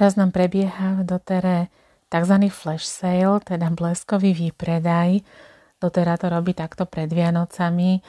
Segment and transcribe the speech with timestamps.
[0.00, 1.68] Teraz nám prebieha v dotere
[2.08, 2.48] tzv.
[2.48, 5.20] flash sale, teda bleskový výpredaj.
[5.76, 8.00] Dotera to robí takto pred Vianocami.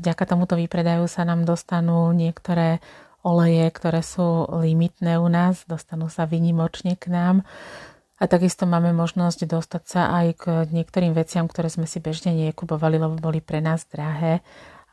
[0.00, 2.80] Vďaka tomuto výpredaju sa nám dostanú niektoré
[3.20, 7.44] oleje, ktoré sú limitné u nás, dostanú sa vynimočne k nám.
[8.16, 12.96] A takisto máme možnosť dostať sa aj k niektorým veciam, ktoré sme si bežne nekupovali,
[12.96, 14.40] lebo boli pre nás drahé.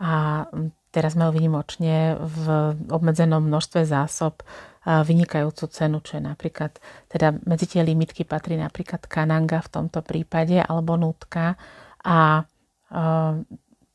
[0.03, 0.43] A
[0.91, 2.45] teraz majú vynimočne v
[2.91, 4.43] obmedzenom množstve zásob
[4.83, 6.75] vynikajúcu cenu, čo je napríklad,
[7.07, 11.55] teda medzi tie limitky patrí napríklad kananga v tomto prípade, alebo nutka
[12.01, 12.43] a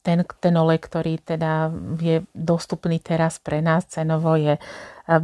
[0.06, 4.54] ten, ten olej, ktorý teda je dostupný teraz pre nás cenovo je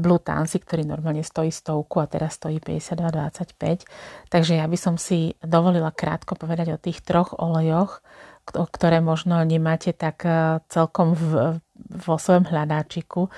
[0.03, 3.87] Blue Tansy, ktorý normálne stojí stovku a teraz stojí 52,25.
[4.27, 8.03] Takže ja by som si dovolila krátko povedať o tých troch olejoch,
[8.43, 10.27] ktoré možno nemáte tak
[10.67, 13.29] celkom v, vo svojom hľadáčiku.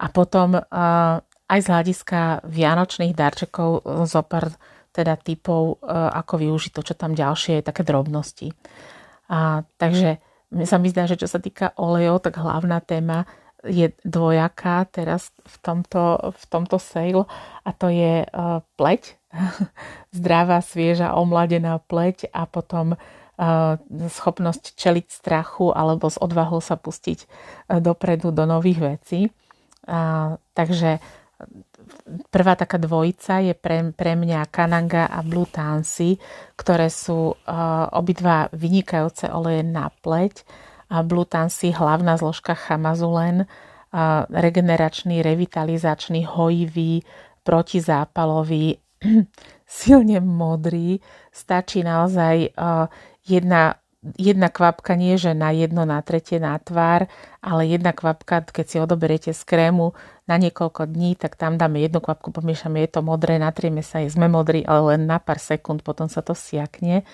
[0.00, 0.58] A potom
[1.50, 4.54] aj z hľadiska vianočných darčekov zopár
[4.90, 8.50] teda typov, ako využiť to, čo tam ďalšie je, také drobnosti.
[9.30, 10.18] A, takže
[10.50, 13.22] mne sa mi zdá, že čo sa týka olejov, tak hlavná téma
[13.62, 17.28] je dvojaká teraz v tomto, v tomto sale
[17.62, 18.24] a to je
[18.74, 19.20] pleť,
[20.16, 22.96] zdravá, svieža, omladená pleť a potom
[23.90, 29.32] schopnosť čeliť strachu alebo s odvahou sa pustiť uh, dopredu do nových vecí.
[30.54, 31.00] Takže
[32.30, 36.20] prvá taká dvojica je pre, pre mňa Kananga a Blue Tansy,
[36.54, 37.34] ktoré sú
[37.96, 40.44] obidva vynikajúce oleje na pleť.
[40.92, 43.48] A Blue Tansy, hlavná zložka chamazulen,
[44.30, 47.02] regeneračný, revitalizačný, hojivý,
[47.42, 48.78] protizápalový,
[49.70, 50.98] silne modrý.
[51.30, 52.90] Stačí naozaj uh,
[53.22, 53.78] jedna
[54.16, 57.04] jedna kvapka nie, že na jedno, na tretie, na tvár,
[57.44, 59.92] ale jedna kvapka, keď si odoberiete z krému
[60.24, 64.08] na niekoľko dní, tak tam dáme jednu kvapku, pomiešame, je to modré, natrieme sa, je
[64.08, 67.04] sme modrí, ale len na pár sekúnd, potom sa to siakne.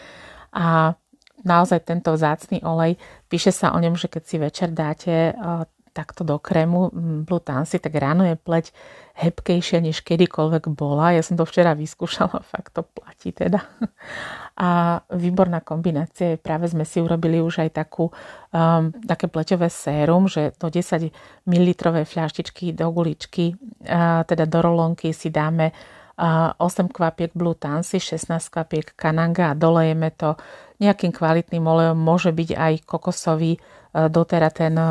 [0.54, 0.94] A
[1.42, 2.95] naozaj tento vzácný olej,
[3.27, 5.34] píše sa o ňom, že keď si večer dáte
[5.96, 6.92] takto do krému
[7.24, 8.77] Blue Tansy, tak ráno je pleť
[9.17, 11.17] hebkejšia, než kedykoľvek bola.
[11.17, 13.64] Ja som to včera vyskúšala, fakt to platí teda.
[14.61, 20.52] A výborná kombinácia práve sme si urobili už aj takú, um, také pleťové sérum, že
[20.61, 21.08] do 10
[21.48, 21.68] ml
[22.05, 23.57] fľaštičky do guličky,
[23.89, 29.58] uh, teda do rolonky si dáme uh, 8 kvapiek Blue Tansy, 16 kvapiek Kananga a
[29.58, 30.36] dolejeme to
[30.77, 33.57] nejakým kvalitným olejom, môže byť aj kokosový
[33.96, 34.86] E, dotera ten e,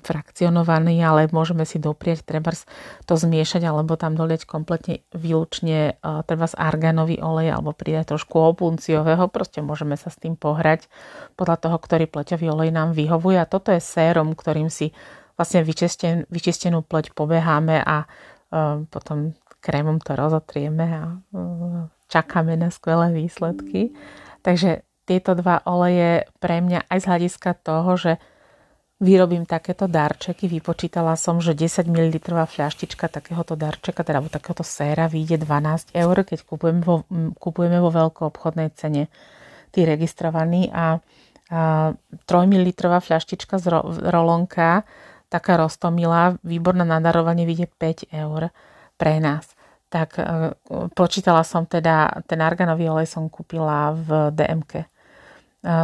[0.00, 2.56] frakcionovaný, ale môžeme si doprieť treba
[3.04, 9.28] to zmiešať alebo tam dolieť kompletne výlučne e, treba arganový olej alebo pridať trošku opunciového,
[9.28, 10.88] proste môžeme sa s tým pohrať
[11.36, 14.96] podľa toho, ktorý pleťový olej nám vyhovuje a toto je sérum, ktorým si
[15.36, 18.08] vlastne vyčisten, vyčistenú pleť pobeháme a
[18.88, 21.20] potom krémom to rozotrieme a
[22.08, 23.92] čakáme na skvelé výsledky.
[24.40, 28.12] Takže tieto dva oleje pre mňa aj z hľadiska toho, že
[28.96, 30.48] vyrobím takéto darčeky.
[30.48, 36.38] Vypočítala som, že 10 ml fľaštička takéhoto darčeka, teda takéhoto séra, vyjde 12 eur, keď
[36.48, 37.04] kupujeme vo,
[37.36, 39.12] kupujeme vo obchodnej cene
[39.72, 41.04] tí registrovaní a,
[41.52, 44.88] a 3 ml fľaštička z ro, rolonka,
[45.28, 48.48] taká roztomilá, výborná na darovanie, vyjde 5 eur
[48.96, 49.52] pre nás.
[49.92, 50.24] Tak e,
[50.96, 54.86] počítala som teda, ten arganový olej som kúpila v DMK e,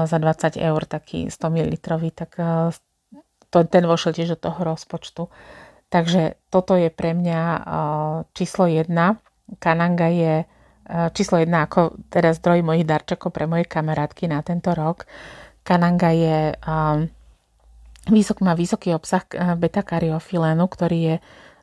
[0.09, 1.75] za 20 eur, taký 100 ml,
[2.17, 2.73] tak e,
[3.53, 5.29] to, ten vošiel tiež do toho rozpočtu.
[5.93, 7.41] Takže toto je pre mňa
[8.33, 9.21] číslo jedna.
[9.61, 10.49] Kananga je
[11.13, 15.05] číslo jedna ako teda zdroj mojich darčekov pre moje kamarátky na tento rok.
[15.61, 16.57] Kananga je
[18.09, 19.23] vysok, má vysoký obsah
[19.61, 21.17] beta-kariofilenu, ktorý je,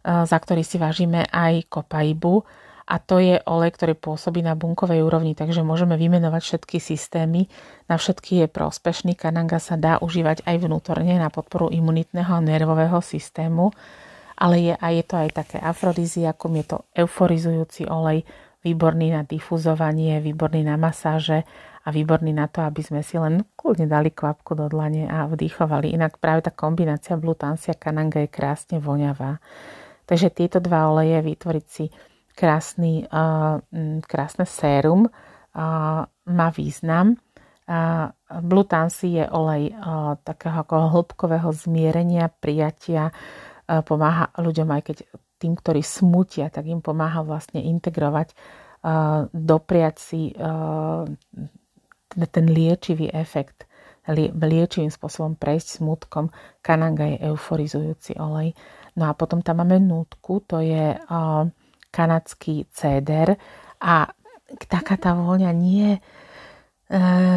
[0.05, 2.45] za ktorý si vážime aj kopaibu
[2.89, 7.45] a to je olej, ktorý pôsobí na bunkovej úrovni, takže môžeme vymenovať všetky systémy.
[7.85, 9.13] Na všetky je prospešný.
[9.13, 13.69] Kananga sa dá užívať aj vnútorne na podporu imunitného a nervového systému,
[14.41, 18.25] ale je, aj, je to aj také afrodiziakum, je to euforizujúci olej,
[18.65, 21.45] výborný na difuzovanie, výborný na masáže
[21.85, 25.93] a výborný na to, aby sme si len kľudne dali kvapku do dlane a vdýchovali.
[25.93, 29.37] Inak práve tá kombinácia Blutansia Kananga je krásne voňavá.
[30.09, 31.85] Takže tieto dva oleje vytvoriť si
[32.39, 33.03] krásny,
[34.07, 35.11] krásne sérum,
[36.23, 37.19] má význam.
[38.39, 39.75] Blue Tansy je olej
[40.23, 43.11] takého ako hĺbkového zmierenia, prijatia,
[43.67, 44.97] pomáha ľuďom aj keď
[45.35, 48.31] tým, ktorí smutia, tak im pomáha vlastne integrovať,
[49.35, 50.31] dopriať si
[52.09, 53.67] ten liečivý efekt,
[54.33, 56.33] liečivým spôsobom prejsť smutkom.
[56.65, 58.57] Kananga je euforizujúci olej.
[58.97, 60.97] No a potom tam máme nutku, to je
[61.89, 63.37] kanadský céder
[63.81, 64.09] a
[64.69, 66.01] taká tá vôňa nie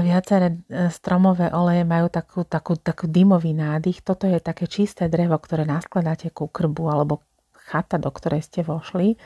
[0.02, 4.00] viaceré stromové oleje majú takú, takú, takú dymový nádych.
[4.00, 7.20] Toto je také čisté drevo, ktoré naskladáte ku krbu alebo
[7.68, 9.20] chata, do ktorej ste vošli.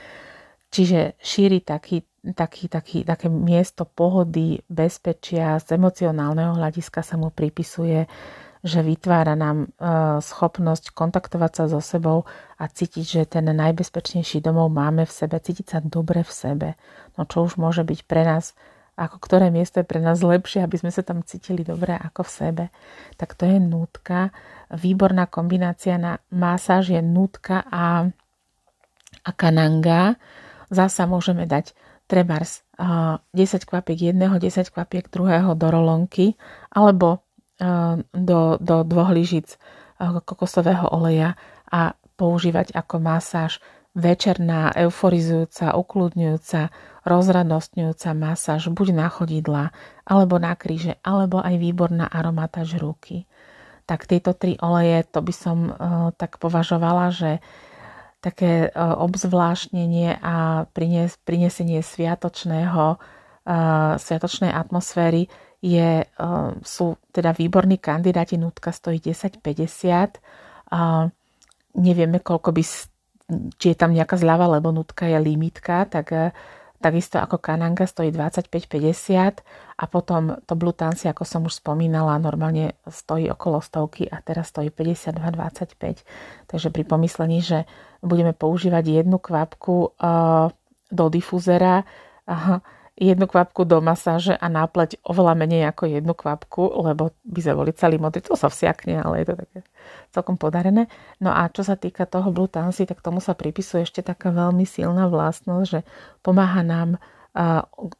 [0.74, 2.02] Čiže šíri taký,
[2.34, 8.10] taký, taký, také miesto pohody, bezpečia, z emocionálneho hľadiska sa mu pripisuje,
[8.66, 9.66] že vytvára nám e,
[10.18, 12.26] schopnosť kontaktovať sa so sebou
[12.58, 16.68] a cítiť, že ten najbezpečnejší domov máme v sebe, cítiť sa dobre v sebe.
[17.14, 18.58] No čo už môže byť pre nás,
[18.98, 22.30] ako ktoré miesto je pre nás lepšie, aby sme sa tam cítili dobre ako v
[22.34, 22.64] sebe.
[23.14, 24.34] Tak to je nútka.
[24.74, 28.10] Výborná kombinácia na masáž je nútka a,
[29.22, 30.18] a kananga.
[30.72, 31.76] Zasa môžeme dať
[32.10, 33.30] trebárs 10
[33.68, 36.38] kvapiek jedného, 10 kvapiek druhého do rolonky
[36.72, 37.25] alebo
[38.12, 39.56] do, do dvoch lyžic
[40.00, 41.40] kokosového oleja
[41.72, 43.60] a používať ako masáž
[43.96, 46.68] večerná, euforizujúca, ukludňujúca,
[47.08, 49.64] rozradostňujúca masáž buď na chodidla,
[50.04, 53.24] alebo na kríže, alebo aj výborná aromatáž ruky.
[53.88, 57.40] Tak tieto tri oleje, to by som uh, tak považovala, že
[58.20, 65.32] také uh, obzvláštnenie a prines, prinesenie sviatočného, uh, sviatočnej atmosféry
[65.66, 66.06] je,
[66.62, 70.22] sú teda výborní kandidáti, nutka stojí 10,50.
[71.74, 72.62] Nevieme, koľko by,
[73.58, 76.14] či je tam nejaká zľava, lebo nutka je limitka, tak
[76.76, 79.42] takisto ako kananga stojí 25,50
[79.80, 84.70] a potom to Blutansi, ako som už spomínala, normálne stojí okolo stovky a teraz stojí
[84.70, 86.46] 52,25.
[86.46, 87.64] Takže pri pomyslení, že
[88.04, 89.98] budeme používať jednu kvapku
[90.86, 91.82] do difúzera,
[92.96, 97.72] jednu kvapku do masáže a nápleť oveľa menej ako jednu kvapku, lebo by sme boli
[97.76, 98.24] celý modrý.
[98.24, 99.60] To sa vsiakne, ale je to také
[100.16, 100.88] celkom podarené.
[101.20, 104.64] No a čo sa týka toho Blue Tansy, tak tomu sa pripisuje ešte taká veľmi
[104.64, 105.80] silná vlastnosť, že
[106.24, 106.96] pomáha nám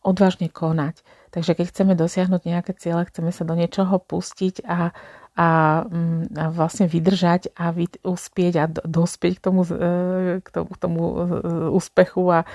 [0.01, 1.05] odvážne konať.
[1.29, 4.97] Takže keď chceme dosiahnuť nejaké ciele, chceme sa do niečoho pustiť a,
[5.37, 10.69] a, mm, a vlastne vydržať a vyd, uspieť a dospieť k tomu, e, k tomu,
[10.73, 11.15] k tomu e,
[11.77, 12.47] úspechu a e,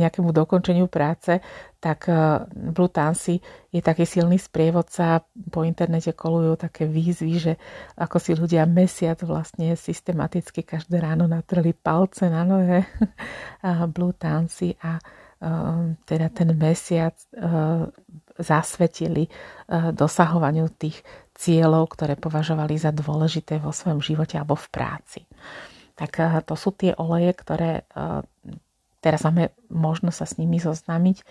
[0.00, 1.44] nejakému dokončeniu práce,
[1.82, 2.06] tak
[2.54, 3.42] Blue Tansy
[3.74, 5.26] je taký silný sprievodca.
[5.50, 7.52] Po internete kolujú také výzvy, že
[7.98, 12.86] ako si ľudia mesiac vlastne systematicky každé ráno natreli palce na nohe
[13.98, 15.02] Blue Tansy a
[16.06, 17.18] teda ten mesiac
[18.38, 19.26] zasvetili
[19.90, 21.02] dosahovaniu tých
[21.42, 25.20] cieľov, ktoré považovali za dôležité vo svojom živote alebo v práci.
[25.98, 28.22] Tak eh, to sú tie oleje, ktoré eh,
[29.02, 31.24] teraz máme možno sa s nimi zoznámiť eh,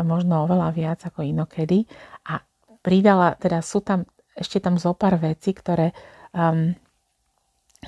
[0.00, 1.84] možno oveľa viac ako inokedy.
[2.32, 2.40] A
[2.80, 5.90] pridala, teda sú tam ešte tam zo pár vecí, ktoré
[6.30, 6.70] um,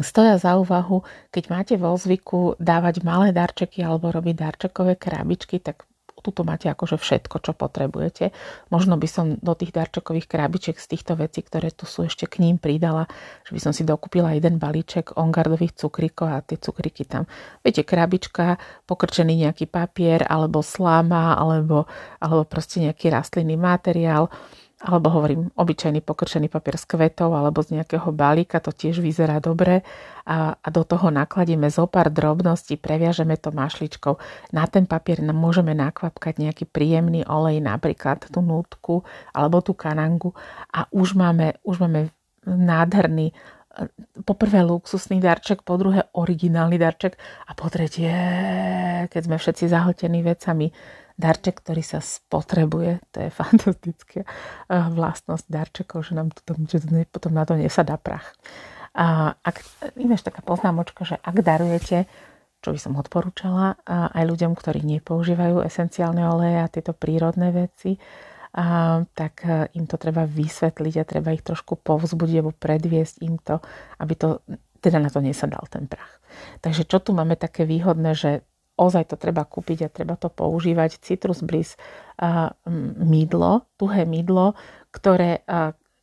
[0.02, 5.86] stoja za úvahu, keď máte vo zvyku dávať malé darčeky alebo robiť darčekové krabičky, tak
[6.20, 8.30] tuto máte akože všetko, čo potrebujete.
[8.68, 12.44] Možno by som do tých darčekových krabičiek z týchto vecí, ktoré tu sú ešte k
[12.44, 13.08] ním pridala,
[13.48, 17.24] že by som si dokúpila jeden balíček ongardových cukríkov a tie cukríky tam.
[17.64, 21.88] Viete, krabička, pokrčený nejaký papier, alebo sláma, alebo,
[22.20, 24.28] alebo proste nejaký rastlinný materiál
[24.80, 29.84] alebo hovorím, obyčajný pokrčený papier s kvetov alebo z nejakého balíka, to tiež vyzerá dobre
[30.24, 34.16] a, a do toho nakladieme zo pár drobností, previažeme to mašličkou.
[34.56, 39.04] Na ten papier môžeme nakvapkať nejaký príjemný olej, napríklad tú nutku
[39.36, 40.32] alebo tú kanangu
[40.72, 42.08] a už máme, už máme
[42.48, 43.36] nádherný
[44.26, 47.14] po prvé luxusný darček, po druhé originálny darček
[47.46, 48.10] a po tretie,
[49.06, 50.74] keď sme všetci zahltení vecami,
[51.20, 53.04] darček, ktorý sa spotrebuje.
[53.12, 54.24] To je fantastická
[54.68, 56.80] vlastnosť darčekov, že nám to, že
[57.12, 58.32] potom na to nesadá prach.
[58.96, 59.62] A ak,
[59.94, 62.10] ináč taká poznámočka, že ak darujete,
[62.60, 67.96] čo by som odporúčala, aj ľuďom, ktorí nepoužívajú esenciálne oleje a tieto prírodné veci,
[68.50, 73.38] a, tak eh, im to treba vysvetliť a treba ich trošku povzbudiť alebo predviesť im
[73.38, 73.62] to,
[74.02, 74.42] aby to,
[74.82, 76.18] teda na to nesadal ten prach.
[76.58, 78.42] Takže čo tu máme také výhodné, že
[78.80, 80.96] ozaj to treba kúpiť a treba to používať.
[81.04, 81.76] Citrus Bliss
[82.96, 84.56] mydlo, tuhé mydlo,
[84.88, 85.44] ktoré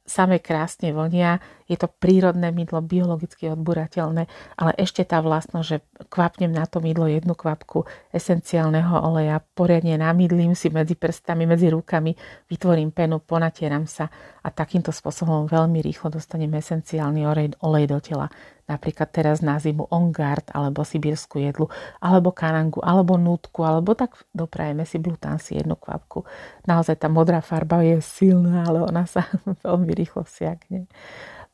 [0.06, 4.24] same krásne vonia, je to prírodné mydlo, biologicky odburateľné,
[4.56, 7.84] ale ešte tá vlastnosť, že kvapnem na to mydlo jednu kvapku
[8.16, 12.16] esenciálneho oleja, poriadne namydlím si medzi prstami, medzi rukami,
[12.48, 14.08] vytvorím penu, ponatieram sa
[14.42, 18.28] a takýmto spôsobom veľmi rýchlo dostanem esenciálny olej, do tela
[18.68, 21.72] napríklad teraz na zimu ongard, alebo sibírskú jedlu,
[22.04, 25.00] alebo kanangu, alebo nutku, alebo tak doprajeme si
[25.40, 26.28] si jednu kvapku.
[26.68, 29.24] Naozaj tá modrá farba je silná, ale ona sa
[29.66, 30.92] veľmi rýchlo siakne.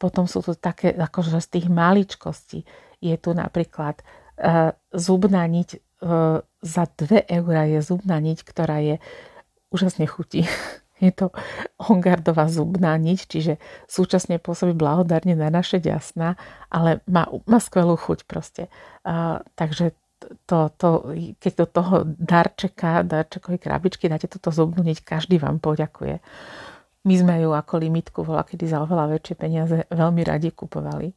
[0.03, 2.67] Potom sú tu také, akože z tých maličkostí
[2.99, 5.79] je tu napríklad uh, zubná niť
[6.63, 8.95] za 2 eurá je zubná niť, ktorá je
[9.71, 10.45] úžasne chutí.
[11.01, 11.35] Je to
[11.83, 13.53] hongardová zubná niť, čiže
[13.91, 16.39] súčasne pôsobí blahodárne na naše ďasná,
[16.71, 18.71] ale má, má skvelú chuť proste.
[19.03, 19.91] Uh, takže
[20.47, 21.11] to, to,
[21.43, 26.23] keď do toho darčeka, darčekovej krabičky dáte túto zubnú niť, každý vám poďakuje.
[27.03, 31.11] My sme ju ako limitku volá, kedy za oveľa väčšie peniaze veľmi radi kupovali.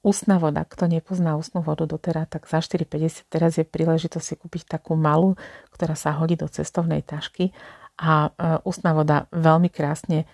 [0.00, 4.80] Ústna voda, kto nepozná ústnu vodu doteraz, tak za 4,50 teraz je príležitosť si kúpiť
[4.80, 5.36] takú malú,
[5.70, 7.52] ktorá sa hodí do cestovnej tašky
[8.00, 10.24] a e, ústna voda veľmi krásne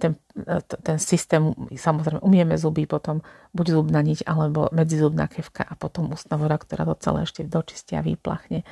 [0.00, 3.20] ten, e, ten systém, samozrejme umieme zuby, potom
[3.52, 8.00] buď zubná niť alebo medzizubná kevka a potom ústna voda, ktorá to celé ešte dočistia
[8.00, 8.64] a vyplachne.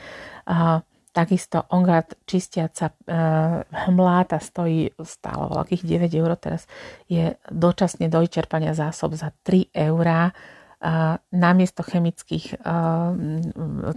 [0.49, 0.81] A
[1.19, 2.95] Takisto Ongard čistiaca e,
[3.91, 6.71] hmláta stojí stále veľkých 9 eur, teraz
[7.11, 10.31] je dočasne do vyčerpania zásob za 3 eurá.
[11.35, 12.57] Namiesto chemických e,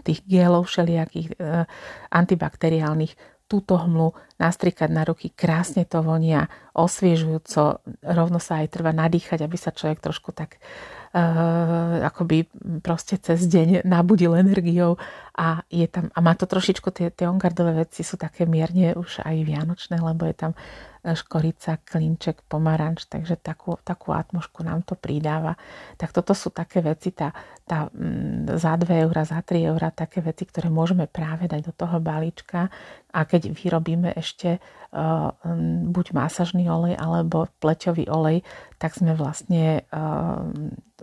[0.02, 1.70] tých gelov všelijakých e,
[2.10, 3.14] antibakteriálnych
[3.46, 9.62] túto hmlu nastrikať na ruky, krásne to vonia, osviežujúco, rovno sa aj treba nadýchať, aby
[9.62, 10.58] sa človek trošku tak
[11.12, 12.48] akoby
[12.80, 14.96] proste cez deň nabudil energiou
[15.36, 19.20] a je tam, a má to trošičku, tie, tie ongardové veci sú také mierne už
[19.28, 20.52] aj vianočné, lebo je tam
[21.02, 25.58] škorica, klinček, pomaranč, takže takú, takú atmošku nám to pridáva.
[25.98, 27.34] Tak toto sú také veci, tá,
[27.66, 31.74] tá, mm, za 2 eurá, za 3 eurá, také veci, ktoré môžeme práve dať do
[31.74, 32.70] toho balíčka
[33.10, 35.34] a keď vyrobíme ešte uh,
[35.90, 38.46] buď masažný olej alebo pleťový olej,
[38.82, 40.42] tak sme vlastne uh,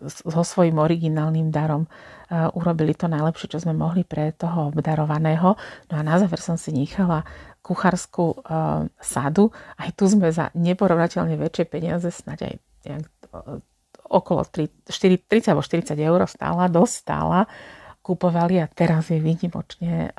[0.02, 5.54] so svojím originálnym darom uh, urobili to najlepšie, čo sme mohli pre toho obdarovaného.
[5.86, 7.22] No a na záver som si nechala
[7.62, 9.54] kuchárskú uh, sadu.
[9.78, 12.54] Aj tu sme za neporovnateľne väčšie peniaze, snáď aj
[14.10, 17.40] okolo 3, 4, 30 alebo 40 eur stála, dosť stála,
[18.02, 20.16] kupovali a teraz je výnimočne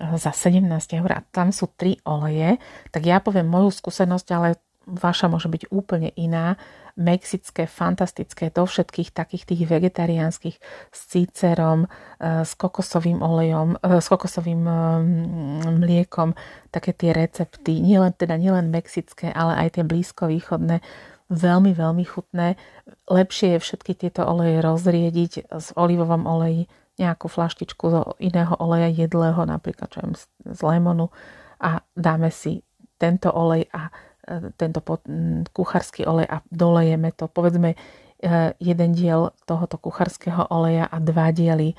[0.00, 0.64] za 17
[0.98, 2.56] eur a tam sú tri oleje,
[2.88, 6.58] tak ja poviem moju skúsenosť, ale vaša môže byť úplne iná
[6.92, 10.56] mexické, fantastické, do všetkých takých tých vegetariánskych
[10.92, 14.74] s cícerom, e, s kokosovým olejom, e, s kokosovým e,
[15.72, 16.36] mliekom,
[16.68, 20.84] také tie recepty, nielen, teda nielen mexické, ale aj tie blízkovýchodné,
[21.32, 22.60] veľmi, veľmi chutné.
[23.08, 26.68] Lepšie je všetky tieto oleje rozriediť z olivovom oleji,
[27.00, 30.04] nejakú flaštičku zo iného oleja jedlého, napríklad čo
[30.44, 31.08] z lemonu
[31.62, 32.60] a dáme si
[32.98, 33.88] tento olej a
[34.54, 34.80] tento
[35.50, 37.26] kuchársky olej a dolejeme to.
[37.26, 37.76] Povedzme e,
[38.62, 41.76] jeden diel tohoto kuchárskeho oleja a dva diely e,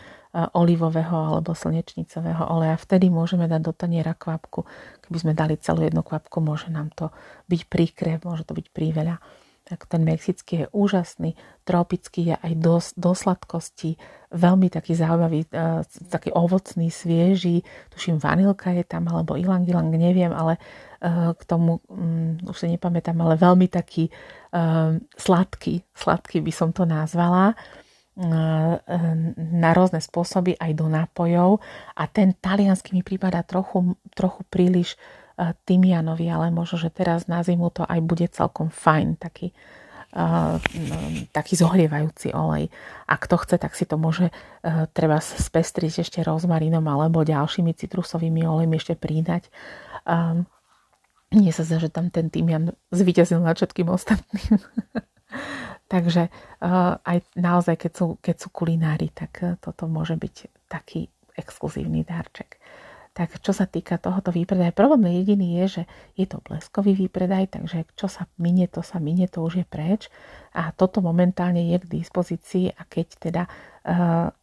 [0.51, 2.75] olivového alebo slnečnicového oleja.
[2.75, 4.67] Vtedy môžeme dať do taniera kvapku.
[5.07, 7.15] Keby sme dali celú jednu kvapku, môže nám to
[7.47, 9.23] byť príkre, môže to byť príveľa.
[9.63, 13.95] Tak ten mexický je úžasný, tropický je aj do, do sladkosti,
[14.35, 20.35] veľmi taký zaujímavý, e, taký ovocný, svieži, tuším vanilka je tam, alebo ilang ilang, neviem,
[20.35, 20.59] ale
[21.03, 24.07] Eh, k tomu, um, už si nepamätám, ale veľmi taký
[24.55, 27.59] um, sladký, sladký by som to nazvala,
[28.23, 28.79] uh,
[29.35, 31.59] na rôzne spôsoby aj do nápojov.
[31.99, 35.22] A ten talianský mi prípada trochu, trochu príliš uh,
[35.65, 39.49] tymianový, ale možno, že teraz na zimu to aj bude celkom fajn, taký,
[40.13, 40.61] uh,
[41.33, 42.69] taký zohrievajúci olej.
[43.09, 48.45] A kto chce, tak si to môže uh, treba spestriť ešte rozmarínom alebo ďalšími citrusovými
[48.45, 49.49] olejmi ešte pridať.
[50.05, 50.45] Um,
[51.33, 54.61] mne sa zdá, že tam ten týmian zvíťazil nad všetkým ostatným.
[55.93, 56.29] Takže
[56.61, 62.05] uh, aj naozaj, keď sú, keď sú kulinári, tak uh, toto môže byť taký exkluzívny
[62.05, 62.61] darček.
[63.13, 65.83] Tak čo sa týka tohoto výpredaja, problém jediný je, že
[66.17, 70.09] je to bleskový výpredaj, takže čo sa minie, to sa minie, to už je preč.
[70.57, 74.33] A toto momentálne je k dispozícii a keď teda uh,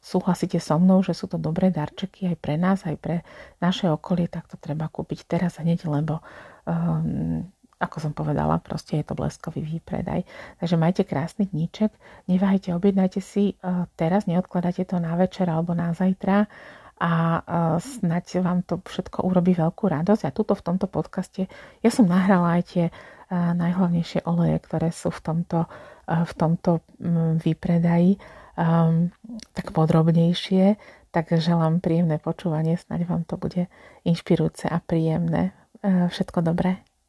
[0.00, 3.16] súhlasíte so mnou, že sú to dobré darčeky aj pre nás, aj pre
[3.60, 6.24] naše okolie, tak to treba kúpiť teraz hneď, lebo
[6.64, 7.44] um,
[7.76, 10.24] ako som povedala, proste je to bleskový výpredaj.
[10.64, 11.92] Takže majte krásny dníček,
[12.24, 16.48] neváhajte, objednajte si uh, teraz, neodkladajte to na večer alebo na zajtra
[16.96, 20.22] a uh, snať vám to všetko urobí veľkú radosť.
[20.28, 21.44] A tuto v tomto podcaste
[21.84, 26.80] ja som nahrala aj tie uh, najhlavnejšie oleje, ktoré sú v tomto, uh, v tomto
[26.80, 28.16] um, výpredaji
[28.56, 29.12] um,
[29.52, 30.80] tak podrobnejšie,
[31.12, 33.68] tak želám príjemné počúvanie, snáď vám to bude
[34.04, 35.56] inšpirujúce a príjemné.
[35.86, 36.85] Všetko dobré.